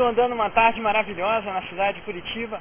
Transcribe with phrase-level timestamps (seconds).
[0.00, 2.58] estou andando uma tarde maravilhosa na cidade de Curitiba.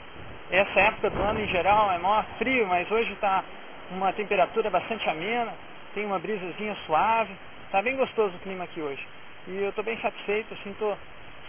[0.51, 3.45] Essa época do ano em geral é maior frio, mas hoje está
[3.92, 5.54] uma temperatura bastante amena,
[5.93, 7.33] tem uma brisazinha suave,
[7.65, 9.02] está bem gostoso o clima aqui hoje.
[9.47, 10.93] E eu estou bem satisfeito, assim, tô,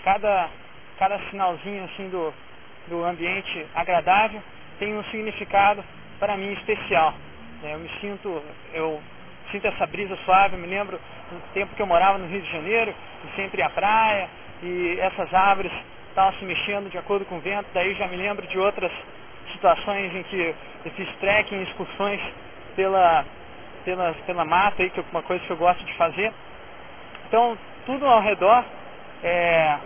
[0.04, 0.48] cada,
[0.96, 2.32] cada sinalzinho assim do,
[2.86, 4.40] do ambiente agradável
[4.78, 5.84] tem um significado
[6.20, 7.14] para mim especial.
[7.64, 8.40] Eu me sinto,
[8.72, 9.02] eu
[9.50, 11.00] sinto essa brisa suave, me lembro
[11.32, 12.94] do tempo que eu morava no Rio de Janeiro,
[13.24, 14.30] e sempre à praia,
[14.62, 15.72] e essas árvores
[16.08, 18.92] estavam se mexendo de acordo com o vento, daí já me lembro de outras
[19.52, 22.20] situações em que eu fiz trekking, excursões
[22.76, 23.24] pela,
[23.84, 26.32] pela, pela mata, aí, que é uma coisa que eu gosto de fazer.
[27.28, 27.56] Então,
[27.86, 28.64] tudo ao redor
[29.22, 29.76] é,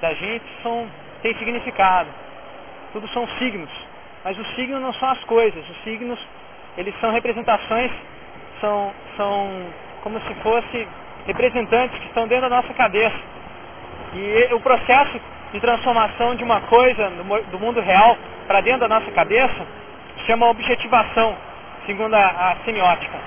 [0.00, 0.88] da gente são,
[1.22, 2.10] tem significado.
[2.92, 3.70] Tudo são signos.
[4.24, 5.68] Mas os signos não são as coisas.
[5.68, 6.18] Os signos,
[6.76, 7.90] eles são representações,
[8.60, 9.66] são, são
[10.02, 10.88] como se fossem
[11.26, 13.33] representantes que estão dentro da nossa cabeça.
[14.14, 15.20] E o processo
[15.52, 17.10] de transformação de uma coisa
[17.50, 19.66] do mundo real para dentro da nossa cabeça
[20.26, 21.36] chama objetivação,
[21.86, 23.18] segundo a, a semiótica.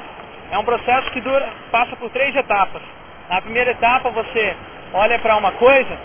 [0.51, 2.81] É um processo que dura, passa por três etapas.
[3.29, 4.55] Na primeira etapa você
[4.93, 5.97] olha para uma coisa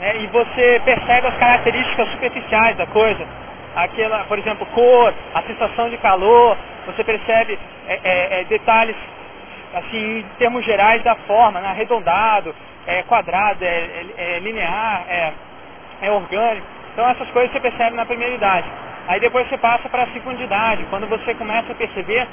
[0.00, 3.26] né, e você percebe as características superficiais da coisa.
[3.76, 8.96] Aquela, por exemplo, cor, a sensação de calor, você percebe é, é, é detalhes
[9.74, 12.54] assim, em termos gerais da forma, né, arredondado,
[12.86, 15.32] é quadrado, é, é, é linear, é,
[16.02, 16.66] é orgânico.
[16.92, 18.66] Então essas coisas você percebe na primeira idade.
[19.06, 22.26] Aí depois você passa para a segunda idade, quando você começa a perceber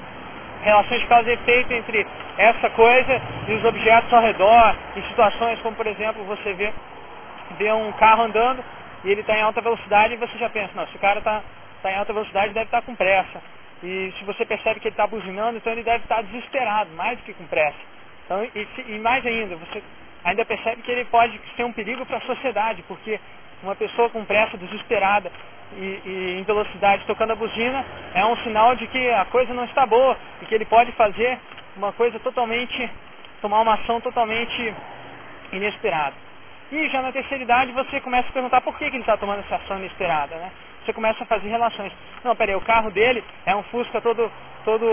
[0.61, 2.05] relações de causa e efeito entre
[2.37, 6.73] essa coisa e os objetos ao redor, em situações como, por exemplo, você vê,
[7.57, 8.63] vê um carro andando
[9.03, 11.41] e ele está em alta velocidade e você já pensa, não, esse cara está
[11.83, 13.41] tá em alta velocidade deve estar tá com pressa.
[13.85, 17.19] E se você percebe que ele está buzinando, então ele deve estar tá desesperado, mais
[17.19, 17.77] do que com pressa.
[18.25, 19.83] Então, e, e mais ainda, você
[20.23, 23.19] ainda percebe que ele pode ser um perigo para a sociedade, porque
[23.61, 25.31] uma pessoa com pressa, desesperada
[25.77, 27.85] e, e, em velocidade tocando a buzina
[28.15, 31.37] é um sinal de que a coisa não está boa e que ele pode fazer
[31.77, 32.89] uma coisa totalmente,
[33.39, 34.73] tomar uma ação totalmente
[35.51, 36.15] inesperada.
[36.71, 39.41] E já na terceira idade você começa a perguntar por que, que ele está tomando
[39.41, 40.51] essa ação inesperada, né?
[40.85, 41.91] Você começa a fazer relações.
[42.23, 44.31] Não, peraí, o carro dele é um Fusca todo,
[44.63, 44.85] todo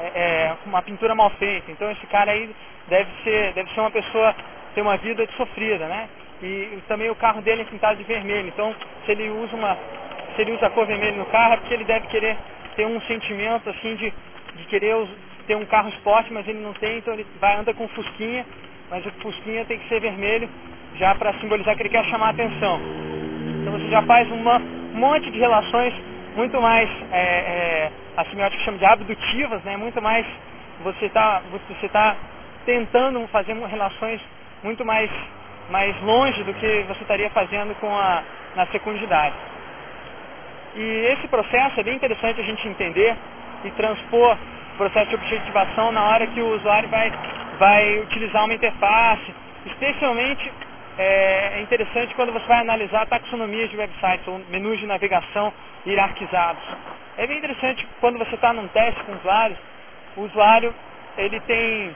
[0.00, 1.70] é, é, uma pintura mal feita.
[1.70, 2.54] Então esse cara aí
[2.88, 4.34] deve ser, deve ser uma pessoa
[4.74, 6.08] ter uma vida sofrida, né?
[6.42, 8.48] E, também o carro dele é pintado de vermelho.
[8.48, 8.74] Então,
[9.04, 9.76] se ele usa uma,
[10.34, 12.36] se ele usa a cor vermelha no carro, é porque ele deve querer
[12.76, 14.12] ter um sentimento assim de,
[14.54, 14.96] de querer
[15.46, 18.46] ter um carro esporte, mas ele não tem, então ele vai anda com fusquinha,
[18.88, 20.48] mas o fusquinha tem que ser vermelho,
[20.94, 22.80] já para simbolizar que ele quer chamar a atenção.
[23.60, 24.62] Então você já faz uma,
[24.94, 25.94] um monte de relações
[26.36, 29.76] muito mais, é, é, a semiótica chama de abdutivas, né?
[29.76, 30.26] Muito mais
[30.82, 32.16] você está você tá
[32.64, 34.20] tentando fazer relações
[34.62, 35.10] muito mais,
[35.70, 38.22] mais longe do que você estaria fazendo com a,
[38.54, 39.34] na secundidade.
[40.76, 43.16] E esse processo é bem interessante a gente entender
[43.64, 44.36] e transpor
[44.74, 47.12] o processo de objetivação na hora que o usuário vai,
[47.58, 49.34] vai utilizar uma interface.
[49.66, 50.50] Especialmente
[50.98, 55.52] é, é interessante quando você vai analisar taxonomias de websites ou menus de navegação
[55.86, 56.62] hierarquizados.
[57.16, 59.58] É bem interessante quando você está num teste com usuários,
[60.16, 60.74] o usuário
[61.16, 61.94] ele tem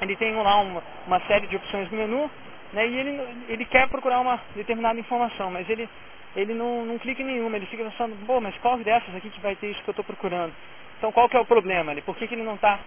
[0.00, 2.30] ele tem lá uma, uma série de opções no menu,
[2.72, 5.88] né, e ele, ele quer procurar uma determinada informação, mas ele,
[6.34, 9.40] ele não, não clica em nenhuma, ele fica pensando, pô, mas qual dessas aqui que
[9.40, 10.52] vai ter isso que eu estou procurando?
[10.98, 12.02] Então qual que é o problema ali?
[12.02, 12.78] Por que, que ele não está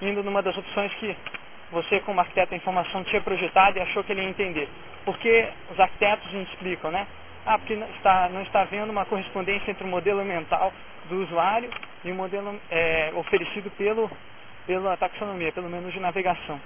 [0.00, 1.16] indo numa das opções que
[1.72, 4.68] você como arquiteto da informação tinha projetado e achou que ele ia entender?
[5.04, 7.06] Porque os arquitetos nos explicam, né?
[7.44, 10.72] Ah, porque não está, não está havendo uma correspondência entre o modelo mental
[11.08, 11.70] do usuário
[12.04, 14.08] e o modelo é, oferecido pelo
[14.66, 16.60] pela taxonomia, pelo menu de navegação.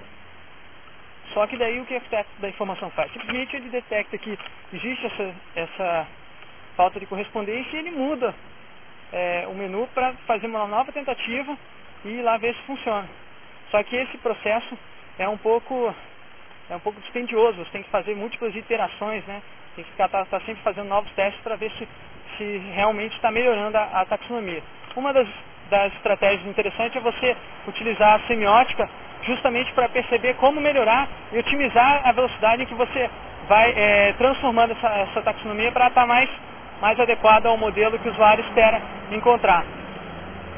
[1.32, 3.10] Só que daí o que o arquiteto da informação faz?
[3.12, 4.38] Simplesmente ele detecta que
[4.72, 6.06] existe essa, essa
[6.76, 8.34] falta de correspondência e ele muda
[9.12, 11.56] é, o menu para fazer uma nova tentativa
[12.04, 13.08] e ir lá ver se funciona.
[13.70, 14.78] Só que esse processo
[15.18, 15.94] é um pouco
[16.68, 19.40] é um pouco dispendioso, você tem que fazer múltiplas iterações, né?
[19.76, 21.88] Tem que ficar tá, tá sempre fazendo novos testes para ver se,
[22.36, 24.62] se realmente está melhorando a, a taxonomia.
[24.96, 25.28] Uma das
[25.70, 27.36] das estratégias interessantes é você
[27.66, 28.88] utilizar a semiótica
[29.22, 33.10] justamente para perceber como melhorar e otimizar a velocidade em que você
[33.48, 36.30] vai é, transformando essa, essa taxonomia para estar tá mais,
[36.80, 38.80] mais adequada ao modelo que o usuário espera
[39.10, 39.64] encontrar.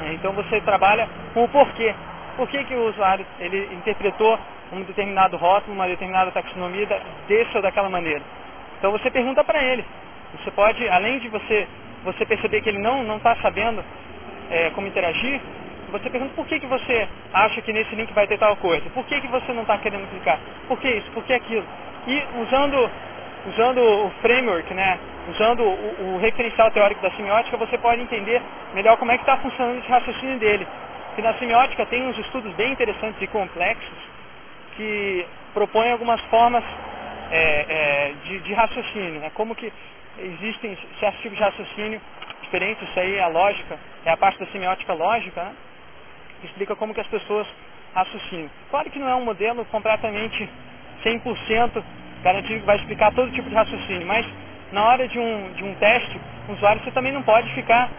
[0.03, 1.95] É, então você trabalha com o porquê.
[2.39, 4.39] Por que, que o usuário ele interpretou
[4.73, 6.87] um determinado rótulo, uma determinada taxonomia
[7.27, 8.23] desse ou daquela maneira.
[8.79, 9.85] Então você pergunta para ele.
[10.39, 11.67] Você pode, além de você,
[12.05, 13.83] você perceber que ele não está sabendo
[14.51, 15.41] é, como interagir,
[15.91, 18.89] você pergunta por que, que você acha que nesse link vai ter tal coisa?
[18.91, 20.39] Por que, que você não está querendo clicar?
[20.69, 21.11] Por que isso?
[21.13, 21.65] Por que aquilo?
[22.07, 22.91] E usando
[23.47, 24.99] usando o framework, né,
[25.31, 28.43] usando o, o, referencial teórico da semiótica, você pode entender
[28.75, 30.67] melhor como é que está funcionando esse raciocínio dele.
[31.19, 33.99] Que na semiótica tem uns estudos bem interessantes e complexos
[34.77, 36.63] que propõem algumas formas
[37.33, 39.73] é, é, de, de, raciocínio, né, como que
[40.17, 42.01] existem certos tipos de raciocínio
[42.43, 45.57] diferentes, isso aí é a lógica, é a parte da semiótica lógica, né,
[46.41, 47.49] que explica como que as pessoas
[47.93, 48.49] raciocinam.
[48.71, 50.49] Claro que não é um modelo completamente
[51.03, 51.83] 100%
[52.23, 54.25] garantido que vai explicar todo tipo de raciocínio, mas
[54.71, 57.91] na hora de um, de um teste, o usuário você também não pode ficar,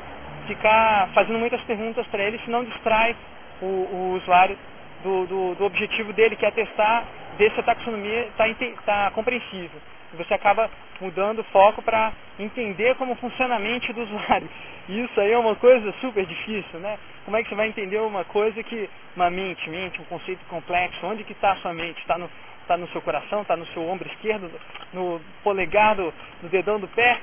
[0.49, 3.15] ficar fazendo muitas perguntas para ele, senão distrai
[3.61, 4.57] o, o usuário
[5.03, 7.05] do, do, do, objetivo dele, que é testar
[7.37, 8.45] ver se a taxonomia está
[8.85, 9.79] tá compreensível.
[10.15, 10.69] Você acaba
[10.99, 14.49] mudando o foco para entender como funciona a mente do usuário.
[14.89, 16.97] Isso aí é uma coisa super difícil, né?
[17.23, 21.05] Como é que você vai entender uma coisa que uma mente, mente, um conceito complexo,
[21.05, 21.99] onde que está a sua mente?
[22.01, 22.29] Está no,
[22.63, 24.49] está no seu coração, está no seu ombro esquerdo,
[24.91, 26.11] no polegar, do,
[26.41, 27.19] no dedão do pé,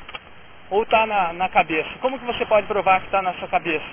[0.71, 1.89] ou está na, na cabeça?
[2.01, 3.85] Como que você pode provar que está na sua cabeça?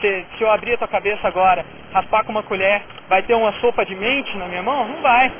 [0.00, 3.52] Se, se eu abrir a tua cabeça agora, raspar com uma colher, vai ter uma
[3.54, 4.88] sopa de mente na minha mão?
[4.88, 5.32] Não vai.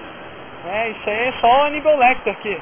[0.73, 2.59] É, isso aí é só o Aníbal Lecter que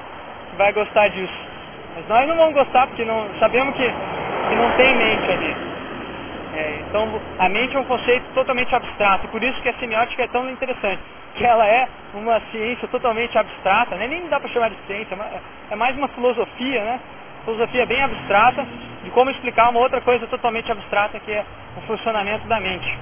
[0.57, 1.53] vai gostar disso.
[1.95, 5.57] Mas nós não vamos gostar porque não, sabemos que, que não tem mente ali.
[6.55, 10.29] É, então a mente é um conceito totalmente abstrato, por isso que a semiótica é
[10.29, 11.01] tão interessante
[11.35, 14.07] que ela é uma ciência totalmente abstrata, né?
[14.07, 15.17] nem dá para chamar de ciência,
[15.71, 17.01] é mais uma filosofia, né?
[17.45, 18.67] Filosofia bem abstrata
[19.03, 21.45] de como explicar uma outra coisa totalmente abstrata que é
[21.77, 22.99] o funcionamento da mente.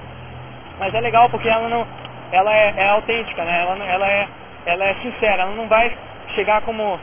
[0.79, 1.87] Mas é legal porque ela não,
[2.31, 3.61] ela é, é autêntica, né?
[3.61, 4.27] ela, ela, é,
[4.65, 5.95] ela é sincera, ela não vai
[6.35, 6.99] chegar como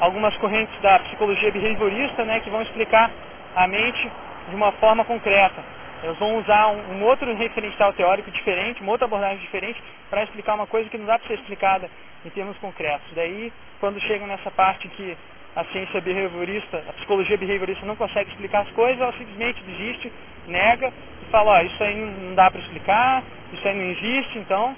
[0.00, 3.10] algumas correntes da psicologia behaviorista, né, que vão explicar
[3.54, 4.10] a mente
[4.48, 5.62] de uma forma concreta.
[6.02, 10.54] Eles vão usar um, um, outro referencial teórico diferente, uma outra abordagem diferente, para explicar
[10.54, 11.88] uma coisa que não dá para ser explicada
[12.24, 13.06] em termos concretos.
[13.14, 15.16] Daí, quando chegam nessa parte que
[15.56, 20.12] a ciência behaviorista, a psicologia behaviorista não consegue explicar as coisas, ela simplesmente desiste,
[20.46, 20.92] nega
[21.22, 23.22] e fala, ó, isso aí não dá para explicar,
[23.52, 24.76] isso aí não existe, então,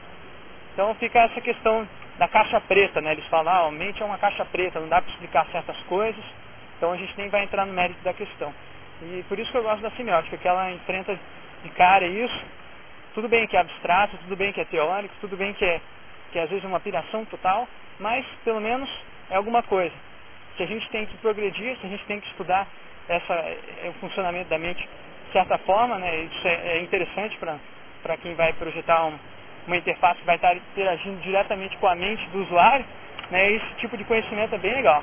[0.75, 1.89] então fica essa questão
[2.19, 3.13] da caixa preta, né?
[3.13, 6.25] Eles falam, ah, a mente é uma caixa preta, não dá para explicar certas coisas,
[6.77, 8.53] então a gente nem vai entrar no mérito da questão.
[9.03, 11.19] E por isso que eu gosto da semiótica, que ela enfrenta
[11.63, 12.45] de cara isso.
[13.15, 15.81] Tudo bem que é abstrato, tudo bem que é teórico, tudo bem que é,
[16.33, 17.67] que é às vezes uma piração total,
[17.99, 18.89] mas pelo menos
[19.31, 19.95] é alguma coisa.
[20.57, 22.67] Se a gente tem que progredir, se a gente tem que estudar
[23.09, 24.89] essa, é, o funcionamento da mente
[25.27, 29.19] de certa forma, né, isso é, é interessante para quem vai projetar um,
[29.67, 32.85] uma interface que vai estar interagindo diretamente com a mente do usuário,
[33.31, 35.03] né, esse tipo de conhecimento é bem legal.